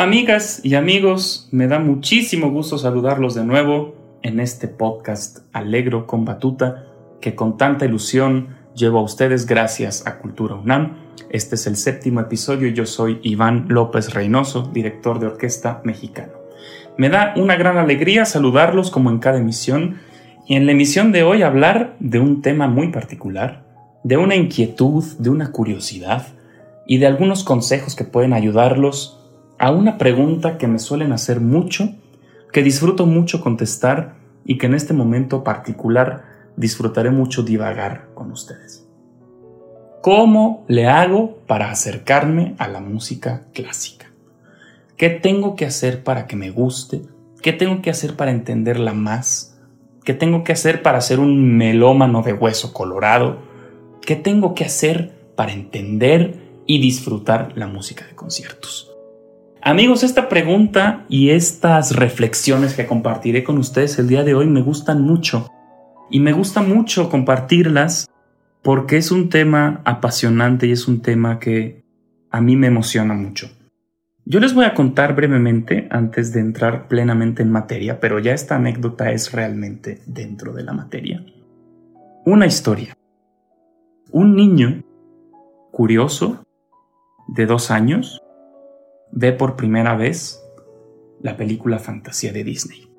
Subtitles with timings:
[0.00, 6.24] Amigas y amigos, me da muchísimo gusto saludarlos de nuevo en este podcast Alegro con
[6.24, 6.86] Batuta
[7.20, 10.96] que con tanta ilusión llevo a ustedes gracias a Cultura UNAM.
[11.28, 16.32] Este es el séptimo episodio y yo soy Iván López Reynoso, director de orquesta mexicano.
[16.96, 19.98] Me da una gran alegría saludarlos como en cada emisión
[20.48, 23.64] y en la emisión de hoy hablar de un tema muy particular,
[24.02, 26.26] de una inquietud, de una curiosidad
[26.86, 29.19] y de algunos consejos que pueden ayudarlos
[29.60, 31.94] a una pregunta que me suelen hacer mucho,
[32.50, 36.24] que disfruto mucho contestar y que en este momento particular
[36.56, 38.88] disfrutaré mucho divagar con ustedes.
[40.00, 44.06] ¿Cómo le hago para acercarme a la música clásica?
[44.96, 47.02] ¿Qué tengo que hacer para que me guste?
[47.42, 49.60] ¿Qué tengo que hacer para entenderla más?
[50.04, 53.36] ¿Qué tengo que hacer para ser un melómano de hueso colorado?
[54.00, 58.89] ¿Qué tengo que hacer para entender y disfrutar la música de conciertos?
[59.62, 64.62] Amigos, esta pregunta y estas reflexiones que compartiré con ustedes el día de hoy me
[64.62, 65.50] gustan mucho.
[66.10, 68.08] Y me gusta mucho compartirlas
[68.62, 71.84] porque es un tema apasionante y es un tema que
[72.30, 73.50] a mí me emociona mucho.
[74.24, 78.56] Yo les voy a contar brevemente antes de entrar plenamente en materia, pero ya esta
[78.56, 81.22] anécdota es realmente dentro de la materia.
[82.24, 82.94] Una historia.
[84.10, 84.82] Un niño
[85.70, 86.42] curioso
[87.28, 88.22] de dos años
[89.12, 90.42] ve por primera vez
[91.20, 92.90] la película Fantasía de Disney.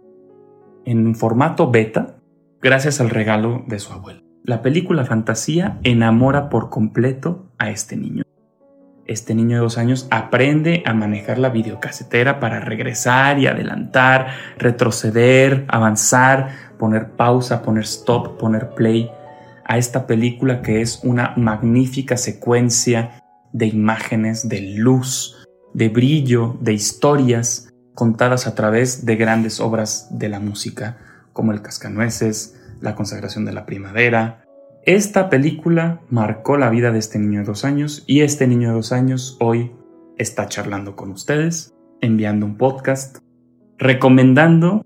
[0.85, 2.17] En formato beta,
[2.61, 4.21] gracias al regalo de su abuelo.
[4.43, 8.23] La película Fantasía enamora por completo a este niño.
[9.05, 14.27] Este niño de dos años aprende a manejar la videocasetera para regresar y adelantar,
[14.57, 16.49] retroceder, avanzar,
[16.79, 19.11] poner pausa, poner stop, poner play
[19.65, 23.21] a esta película que es una magnífica secuencia
[23.51, 25.40] de imágenes, de luz,
[25.73, 30.97] de brillo, de historias contadas a través de grandes obras de la música,
[31.33, 34.43] como El Cascanueces, La consagración de la primavera.
[34.85, 38.75] Esta película marcó la vida de este niño de dos años y este niño de
[38.75, 39.71] dos años hoy
[40.17, 43.17] está charlando con ustedes, enviando un podcast,
[43.77, 44.83] recomendando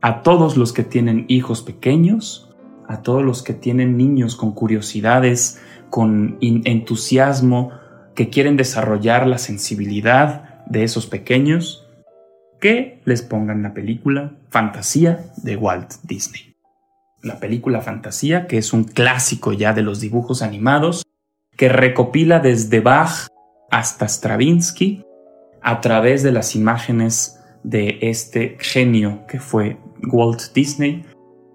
[0.00, 2.54] a todos los que tienen hijos pequeños,
[2.88, 5.60] a todos los que tienen niños con curiosidades,
[5.90, 7.70] con entusiasmo,
[8.14, 11.86] que quieren desarrollar la sensibilidad de esos pequeños,
[12.60, 16.54] que les pongan la película Fantasía de Walt Disney.
[17.22, 21.02] La película Fantasía, que es un clásico ya de los dibujos animados,
[21.56, 23.28] que recopila desde Bach
[23.70, 25.04] hasta Stravinsky
[25.62, 29.78] a través de las imágenes de este genio que fue
[30.12, 31.04] Walt Disney,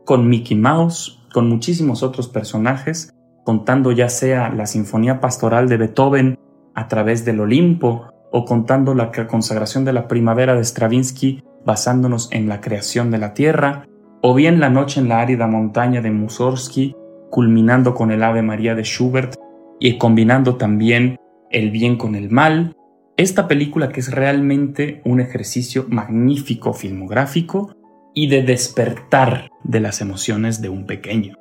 [0.06, 3.14] con Mickey Mouse, con muchísimos otros personajes,
[3.46, 6.40] contando ya sea la Sinfonía Pastoral de Beethoven
[6.76, 12.50] a través del Olimpo o contando la consagración de la primavera de Stravinsky basándonos en
[12.50, 13.86] la creación de la Tierra,
[14.22, 16.96] o bien la noche en la árida montaña de Mussorgsky,
[17.30, 19.36] culminando con el Ave María de Schubert
[19.80, 21.18] y combinando también
[21.52, 22.76] el bien con el mal.
[23.18, 27.76] Esta película que es realmente un ejercicio magnífico filmográfico
[28.14, 31.36] y de despertar de las emociones de un pequeño.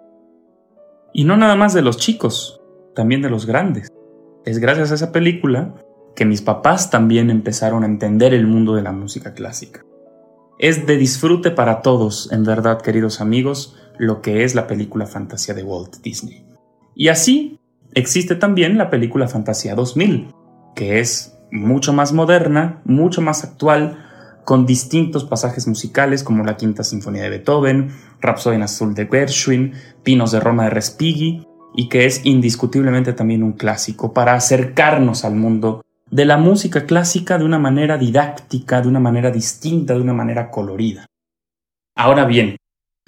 [1.13, 2.61] Y no nada más de los chicos,
[2.95, 3.89] también de los grandes.
[4.49, 5.75] Es gracias a esa película
[6.17, 9.85] que mis papás también empezaron a entender el mundo de la música clásica.
[10.59, 15.53] Es de disfrute para todos, en verdad, queridos amigos, lo que es la película Fantasía
[15.53, 16.47] de Walt Disney.
[16.95, 17.61] Y así
[17.93, 20.29] existe también la película Fantasía 2000,
[20.75, 24.03] que es mucho más moderna, mucho más actual,
[24.47, 27.91] con distintos pasajes musicales como la Quinta Sinfonía de Beethoven,
[28.23, 29.75] Rhapsody en Azul de Gershwin,
[30.05, 35.35] Pinos de Roma de Respighi, y que es indiscutiblemente también un clásico para acercarnos al
[35.35, 40.15] mundo de la música clásica de una manera didáctica, de una manera distinta, de una
[40.15, 41.07] manera colorida.
[41.95, 42.57] Ahora bien,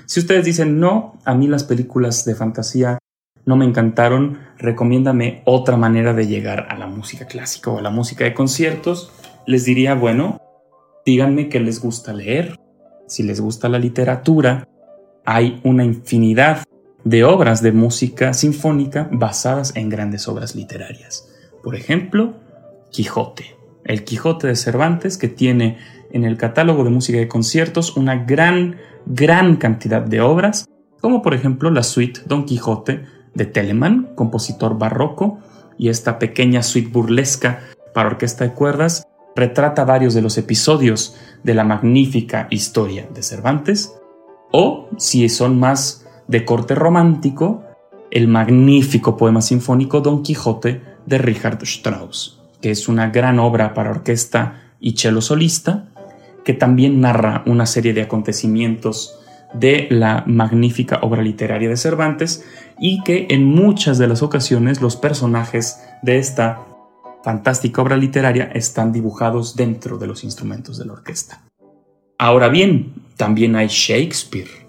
[0.06, 2.98] si ustedes dicen no, a mí las películas de fantasía
[3.46, 7.90] no me encantaron, recomiéndame otra manera de llegar a la música clásica o a la
[7.90, 9.12] música de conciertos,
[9.46, 10.40] les diría, bueno,
[11.06, 12.56] díganme que les gusta leer,
[13.06, 14.68] si les gusta la literatura,
[15.24, 16.62] hay una infinidad
[17.04, 21.28] de obras de música sinfónica basadas en grandes obras literarias.
[21.62, 22.34] Por ejemplo,
[22.90, 23.56] Quijote.
[23.84, 25.78] El Quijote de Cervantes que tiene
[26.12, 28.76] en el catálogo de música de conciertos una gran,
[29.06, 30.68] gran cantidad de obras,
[31.00, 33.04] como por ejemplo la suite Don Quijote
[33.34, 35.38] de Telemann, compositor barroco,
[35.78, 37.60] y esta pequeña suite burlesca
[37.94, 43.94] para orquesta de cuerdas retrata varios de los episodios de la magnífica historia de Cervantes,
[44.52, 47.64] o si son más de corte romántico,
[48.12, 53.90] el magnífico poema sinfónico Don Quijote de Richard Strauss, que es una gran obra para
[53.90, 55.88] orquesta y cello solista,
[56.44, 59.18] que también narra una serie de acontecimientos
[59.54, 62.44] de la magnífica obra literaria de Cervantes
[62.78, 66.60] y que en muchas de las ocasiones los personajes de esta
[67.24, 71.42] fantástica obra literaria están dibujados dentro de los instrumentos de la orquesta.
[72.18, 74.59] Ahora bien, también hay Shakespeare.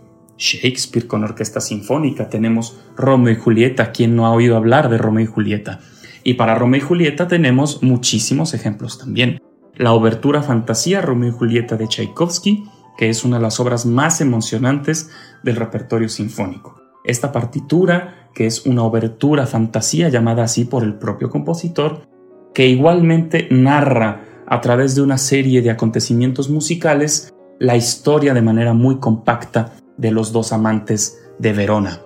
[0.41, 2.27] Shakespeare con orquesta sinfónica.
[2.27, 3.91] Tenemos Romeo y Julieta.
[3.91, 5.79] ¿Quién no ha oído hablar de Romeo y Julieta?
[6.23, 9.39] Y para Romeo y Julieta tenemos muchísimos ejemplos también.
[9.75, 12.65] La obertura fantasía Romeo y Julieta de Tchaikovsky,
[12.97, 15.11] que es una de las obras más emocionantes
[15.43, 16.81] del repertorio sinfónico.
[17.03, 22.07] Esta partitura, que es una obertura fantasía llamada así por el propio compositor,
[22.53, 28.73] que igualmente narra a través de una serie de acontecimientos musicales la historia de manera
[28.73, 32.01] muy compacta de los dos amantes de Verona.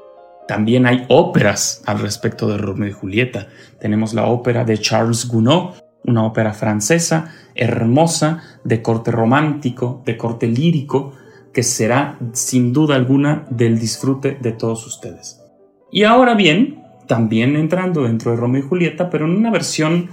[0.47, 3.47] También hay óperas al respecto de Romeo y Julieta.
[3.79, 10.47] Tenemos la ópera de Charles Gounod, una ópera francesa hermosa, de corte romántico, de corte
[10.47, 11.13] lírico,
[11.53, 15.41] que será sin duda alguna del disfrute de todos ustedes.
[15.89, 20.09] Y ahora bien, también entrando dentro de Romeo y Julieta, pero en una versión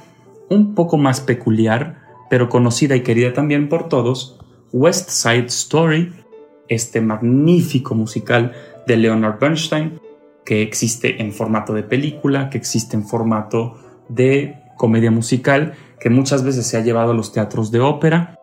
[0.49, 2.01] un poco más peculiar,
[2.31, 4.39] pero conocida y querida también por todos,
[4.73, 6.13] West Side Story,
[6.75, 8.53] este magnífico musical
[8.87, 10.01] de Leonard Bernstein,
[10.45, 13.79] que existe en formato de película, que existe en formato
[14.09, 18.37] de comedia musical, que muchas veces se ha llevado a los teatros de ópera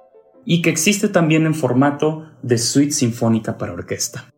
[0.46, 4.30] y que existe también en formato de suite sinfónica para orquesta.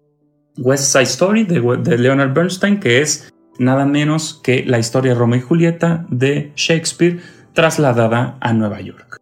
[0.57, 5.41] West Side Story de, Leonard Bernstein, que es nada menos que la historia Romeo y
[5.41, 7.21] Julieta de Shakespeare
[7.53, 9.17] trasladada a Nueva York.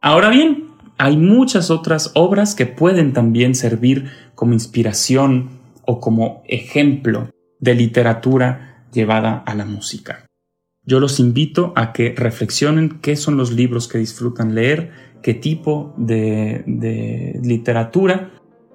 [0.00, 0.67] Ahora bien,
[0.98, 5.50] hay muchas otras obras que pueden también servir como inspiración
[5.86, 7.30] o como ejemplo
[7.60, 10.26] de literatura llevada a la música.
[10.84, 14.90] Yo los invito a que reflexionen qué son los libros que disfrutan leer,
[15.22, 16.64] qué tipo de,
[17.42, 18.32] literatura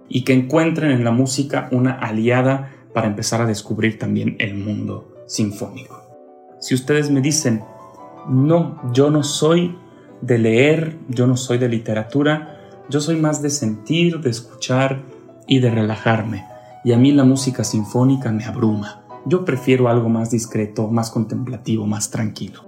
[0.07, 5.23] y que encuentren en la música una aliada para empezar a descubrir también el mundo
[5.27, 6.01] sinfónico.
[6.59, 7.63] Si ustedes me dicen,
[8.29, 9.75] no, yo no soy
[10.23, 12.57] de leer, yo no soy de literatura,
[12.89, 15.01] yo soy más de sentir, de escuchar
[15.47, 16.45] y de relajarme.
[16.85, 19.03] Y a mí la música sinfónica me abruma.
[19.25, 22.65] Yo prefiero algo más discreto, más contemplativo, más tranquilo.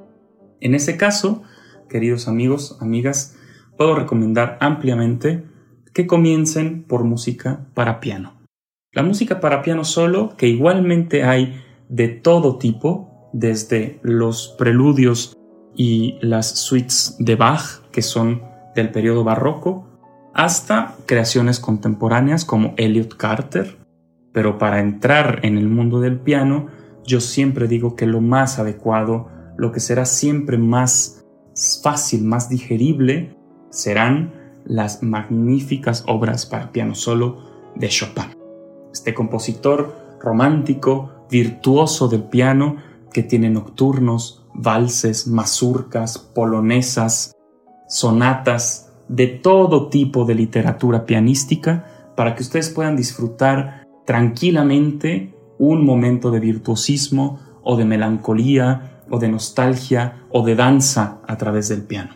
[0.60, 1.44] En ese caso,
[1.88, 3.38] queridos amigos, amigas,
[3.78, 5.46] puedo recomendar ampliamente
[5.94, 8.34] que comiencen por música para piano.
[8.92, 15.36] La música para piano solo, que igualmente hay de todo tipo, desde los preludios
[15.76, 18.42] y las suites de Bach, que son
[18.76, 19.88] del periodo barroco,
[20.34, 23.78] hasta creaciones contemporáneas como Elliot Carter.
[24.32, 26.68] Pero para entrar en el mundo del piano,
[27.06, 31.26] yo siempre digo que lo más adecuado, lo que será siempre más
[31.82, 33.38] fácil, más digerible,
[33.70, 34.34] serán
[34.66, 37.38] las magníficas obras para piano solo
[37.76, 38.36] de Chopin.
[38.92, 42.78] Este compositor romántico, virtuoso del piano,
[43.14, 47.34] que tiene nocturnos, valses, mazurcas, polonesas,
[47.88, 51.86] sonatas, de todo tipo de literatura pianística
[52.16, 59.28] para que ustedes puedan disfrutar tranquilamente un momento de virtuosismo o de melancolía o de
[59.28, 62.16] nostalgia o de danza a través del piano.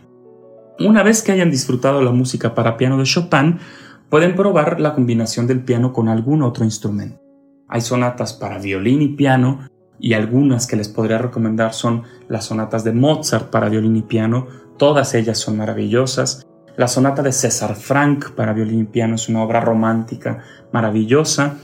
[0.80, 3.60] Una vez que hayan disfrutado la música para piano de Chopin,
[4.10, 7.22] pueden probar la combinación del piano con algún otro instrumento.
[7.68, 9.60] Hay sonatas para violín y piano
[10.00, 14.48] y algunas que les podría recomendar son las sonatas de Mozart para violín y piano,
[14.78, 16.46] todas ellas son maravillosas.
[16.78, 21.58] La sonata de César Frank para violín y piano es una obra romántica maravillosa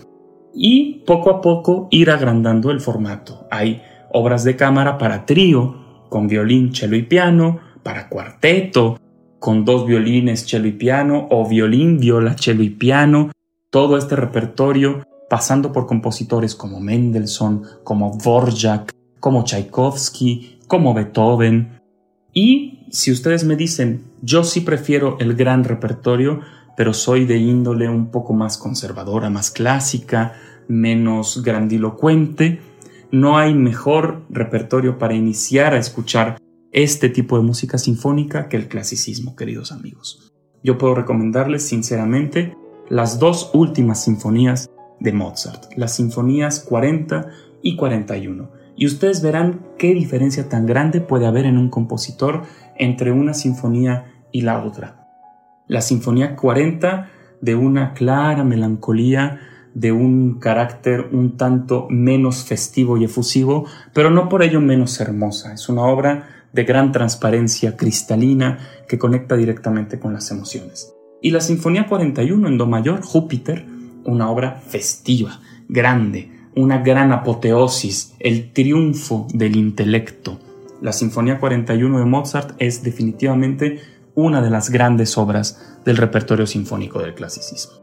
[0.53, 3.47] y poco a poco ir agrandando el formato.
[3.51, 5.75] Hay obras de cámara para trío,
[6.09, 8.97] con violín, cello y piano, para cuarteto,
[9.39, 13.31] con dos violines, cello y piano, o violín, viola, cello y piano.
[13.69, 21.81] Todo este repertorio pasando por compositores como Mendelssohn, como Dvorak, como Tchaikovsky, como Beethoven.
[22.33, 26.41] Y si ustedes me dicen, yo sí prefiero el gran repertorio,
[26.77, 30.33] pero soy de índole un poco más conservadora, más clásica,
[30.67, 32.59] menos grandilocuente,
[33.11, 36.37] no hay mejor repertorio para iniciar a escuchar
[36.71, 40.33] este tipo de música sinfónica que el clasicismo, queridos amigos.
[40.63, 42.57] Yo puedo recomendarles sinceramente
[42.89, 47.29] las dos últimas sinfonías de Mozart, las sinfonías 40
[47.61, 48.49] y 41.
[48.77, 52.43] Y ustedes verán qué diferencia tan grande puede haber en un compositor
[52.77, 55.07] entre una sinfonía y la otra.
[55.67, 57.09] La sinfonía 40
[57.41, 59.39] de una clara melancolía,
[59.73, 65.53] de un carácter un tanto menos festivo y efusivo, pero no por ello menos hermosa.
[65.53, 70.93] Es una obra de gran transparencia cristalina que conecta directamente con las emociones.
[71.21, 73.65] Y la Sinfonía 41 en Do mayor, Júpiter,
[74.05, 80.39] una obra festiva, grande, una gran apoteosis, el triunfo del intelecto.
[80.81, 83.81] La Sinfonía 41 de Mozart es definitivamente
[84.13, 87.73] una de las grandes obras del repertorio sinfónico del clasicismo.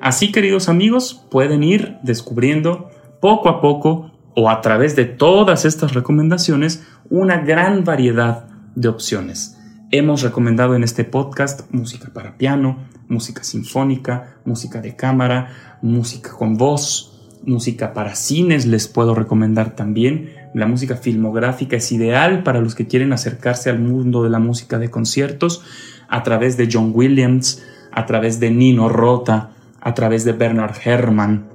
[0.00, 2.88] Así, queridos amigos, pueden ir descubriendo
[3.20, 9.58] poco a poco o a través de todas estas recomendaciones una gran variedad de opciones
[9.92, 12.78] Hemos recomendado en este podcast música para piano,
[13.10, 17.10] música sinfónica, música de cámara, música con voz,
[17.44, 20.32] música para cines les puedo recomendar también.
[20.54, 24.78] La música filmográfica es ideal para los que quieren acercarse al mundo de la música
[24.78, 25.62] de conciertos
[26.08, 27.62] a través de John Williams,
[27.92, 29.50] a través de Nino Rota,
[29.80, 31.48] a través de Bernard Herrmann,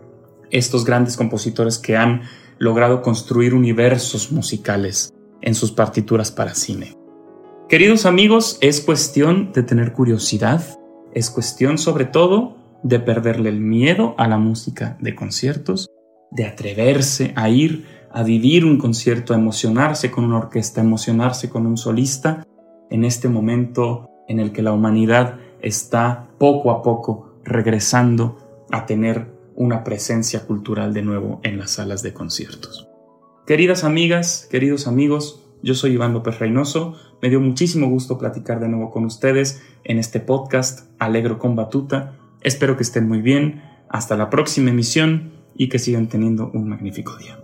[0.52, 2.22] estos grandes compositores que han
[2.58, 6.96] logrado construir universos musicales en sus partituras para cine.
[7.68, 10.64] Queridos amigos, es cuestión de tener curiosidad,
[11.16, 15.90] es cuestión sobre todo de perderle el miedo a la música de conciertos,
[16.30, 21.50] de atreverse a ir a vivir un concierto, a emocionarse con una orquesta, a emocionarse
[21.50, 22.46] con un solista,
[22.90, 29.34] en este momento en el que la humanidad está poco a poco regresando a tener
[29.56, 32.88] una presencia cultural de nuevo en las salas de conciertos.
[33.48, 36.96] Queridas amigas, queridos amigos, yo soy Iván López Reynoso.
[37.26, 42.14] Me dio muchísimo gusto platicar de nuevo con ustedes en este podcast Alegro con Batuta.
[42.42, 43.64] Espero que estén muy bien.
[43.90, 47.40] Hasta la próxima emisión y que sigan teniendo un magnífico día.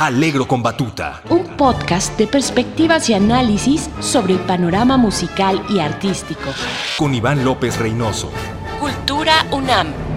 [0.00, 1.22] Alegro con Batuta.
[1.28, 6.54] Un podcast de perspectivas y análisis sobre el panorama musical y artístico.
[6.96, 8.30] Con Iván López Reynoso.
[9.08, 10.07] Cultura UNAM.